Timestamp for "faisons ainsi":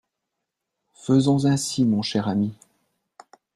0.95-1.85